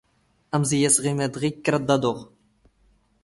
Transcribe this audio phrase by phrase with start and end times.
[0.55, 2.17] ⴰⵎⵥ ⵉⵢⵉ ⴰⵙⵖⵉⵎ ⴰⴷ ⵖⵉⴽⴽ ⵔⴰⴷ ⴷ ⴰⴹⵓⵖ.